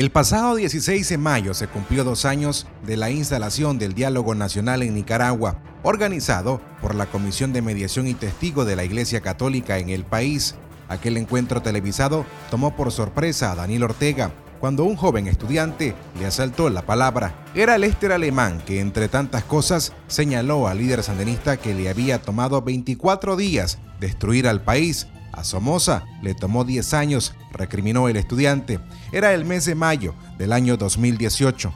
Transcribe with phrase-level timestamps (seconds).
[0.00, 4.82] El pasado 16 de mayo se cumplió dos años de la instalación del Diálogo Nacional
[4.82, 9.90] en Nicaragua, organizado por la Comisión de Mediación y Testigo de la Iglesia Católica en
[9.90, 10.54] el país.
[10.88, 16.70] Aquel encuentro televisado tomó por sorpresa a Daniel Ortega cuando un joven estudiante le asaltó
[16.70, 17.34] la palabra.
[17.54, 22.62] Era Lester Alemán que, entre tantas cosas, señaló al líder sandinista que le había tomado
[22.62, 28.80] 24 días destruir al país a Somoza le tomó 10 años, recriminó el estudiante.
[29.12, 31.72] Era el mes de mayo del año 2018.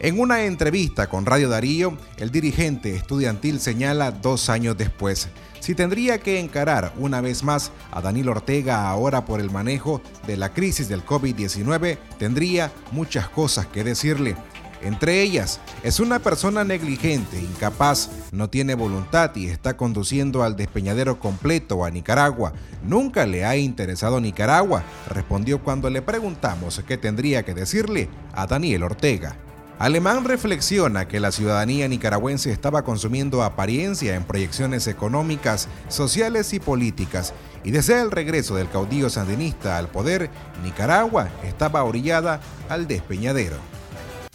[0.00, 5.30] En una entrevista con Radio Darío, el dirigente estudiantil señala dos años después
[5.66, 10.36] si tendría que encarar una vez más a Daniel Ortega ahora por el manejo de
[10.36, 14.36] la crisis del COVID-19, tendría muchas cosas que decirle.
[14.82, 21.18] Entre ellas, es una persona negligente, incapaz, no tiene voluntad y está conduciendo al despeñadero
[21.18, 22.52] completo a Nicaragua.
[22.84, 28.82] Nunca le ha interesado Nicaragua, respondió cuando le preguntamos qué tendría que decirle a Daniel
[28.82, 29.36] Ortega.
[29.78, 37.34] Alemán reflexiona que la ciudadanía nicaragüense estaba consumiendo apariencia en proyecciones económicas, sociales y políticas,
[37.62, 40.30] y desde el regreso del caudillo sandinista al poder,
[40.64, 42.40] Nicaragua estaba orillada
[42.70, 43.75] al despeñadero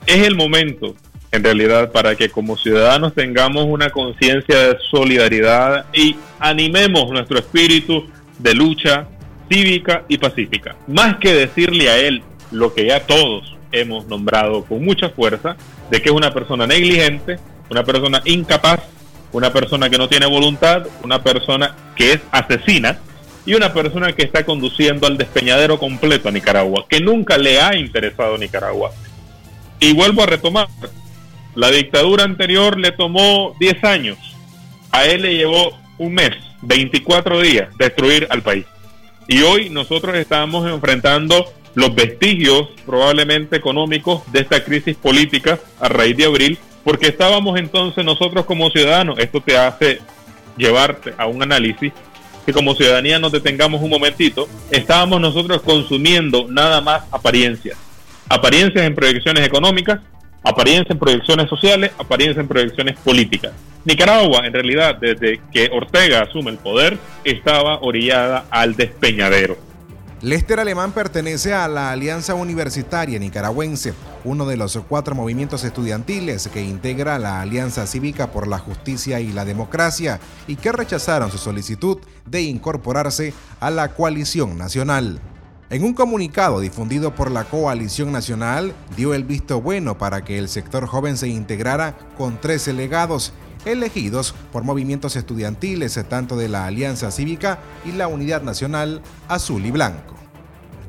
[0.06, 0.96] es el momento,
[1.32, 8.08] en realidad, para que como ciudadanos tengamos una conciencia de solidaridad y animemos nuestro espíritu
[8.40, 9.08] de lucha
[9.50, 10.76] cívica y pacífica.
[10.88, 15.56] Más que decirle a él lo que ya todos hemos nombrado con mucha fuerza,
[15.90, 17.38] de que es una persona negligente,
[17.70, 18.82] una persona incapaz,
[19.32, 23.00] una persona que no tiene voluntad, una persona que es asesina
[23.46, 27.76] y una persona que está conduciendo al despeñadero completo a Nicaragua, que nunca le ha
[27.76, 28.92] interesado Nicaragua.
[29.84, 30.68] Y vuelvo a retomar,
[31.56, 34.18] la dictadura anterior le tomó 10 años,
[34.92, 38.66] a él le llevó un mes, 24 días, destruir al país.
[39.28, 46.16] Y hoy nosotros estamos enfrentando los vestigios probablemente económicos de esta crisis política a raíz
[46.16, 50.00] de abril, porque estábamos entonces nosotros como ciudadanos, esto te hace
[50.58, 51.92] llevarte a un análisis,
[52.46, 57.80] que como ciudadanía nos detengamos un momentito, estábamos nosotros consumiendo nada más apariencias
[58.32, 60.00] apariencias en proyecciones económicas,
[60.44, 63.52] apariencias en proyecciones sociales, apariencias en proyecciones políticas.
[63.84, 69.58] Nicaragua, en realidad, desde que Ortega asume el poder, estaba orillada al despeñadero.
[70.22, 76.62] Lester Alemán pertenece a la Alianza Universitaria Nicaragüense, uno de los cuatro movimientos estudiantiles que
[76.62, 81.98] integra la Alianza Cívica por la Justicia y la Democracia y que rechazaron su solicitud
[82.28, 85.20] de incorporarse a la coalición nacional.
[85.72, 90.50] En un comunicado difundido por la Coalición Nacional, dio el visto bueno para que el
[90.50, 93.32] sector joven se integrara con tres delegados
[93.64, 99.72] elegidos por movimientos estudiantiles tanto de la Alianza Cívica y la Unidad Nacional Azul y
[99.72, 100.21] Blanco.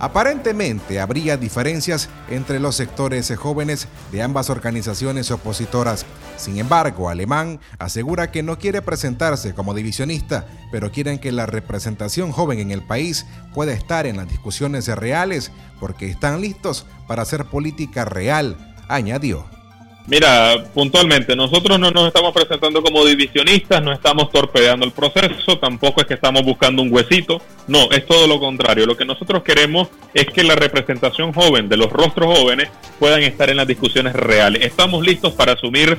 [0.02, 6.06] Aparentemente habría diferencias entre los sectores jóvenes de ambas organizaciones opositoras.
[6.36, 12.32] Sin embargo, Alemán asegura que no quiere presentarse como divisionista, pero quieren que la representación
[12.32, 17.44] joven en el país pueda estar en las discusiones reales porque están listos para hacer
[17.44, 19.61] política real, añadió.
[20.08, 26.00] Mira, puntualmente, nosotros no nos estamos presentando como divisionistas, no estamos torpedeando el proceso, tampoco
[26.00, 28.84] es que estamos buscando un huesito, no, es todo lo contrario.
[28.84, 32.68] Lo que nosotros queremos es que la representación joven de los rostros jóvenes
[32.98, 34.64] puedan estar en las discusiones reales.
[34.64, 35.96] Estamos listos para asumir,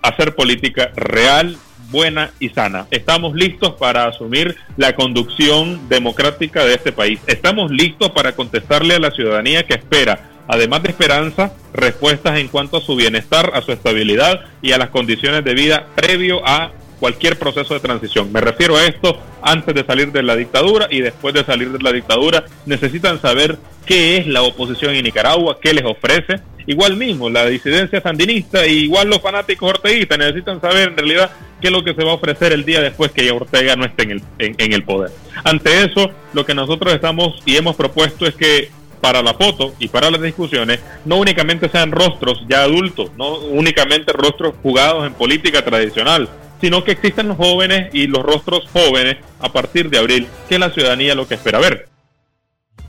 [0.00, 1.58] hacer política real,
[1.90, 2.86] buena y sana.
[2.90, 7.20] Estamos listos para asumir la conducción democrática de este país.
[7.26, 12.76] Estamos listos para contestarle a la ciudadanía que espera además de esperanza, respuestas en cuanto
[12.76, 17.38] a su bienestar, a su estabilidad y a las condiciones de vida previo a cualquier
[17.38, 18.30] proceso de transición.
[18.30, 21.78] Me refiero a esto antes de salir de la dictadura y después de salir de
[21.78, 22.44] la dictadura.
[22.66, 26.42] Necesitan saber qué es la oposición en Nicaragua, qué les ofrece.
[26.66, 31.30] Igual mismo, la disidencia sandinista y igual los fanáticos orteguistas necesitan saber en realidad
[31.62, 34.02] qué es lo que se va a ofrecer el día después que Ortega no esté
[34.02, 35.12] en el, en el poder.
[35.44, 38.70] Ante eso, lo que nosotros estamos y hemos propuesto es que
[39.02, 44.12] para la foto y para las discusiones no únicamente sean rostros ya adultos, no únicamente
[44.12, 46.28] rostros jugados en política tradicional,
[46.60, 50.70] sino que existan los jóvenes y los rostros jóvenes a partir de abril, que la
[50.70, 51.91] ciudadanía lo que espera ver.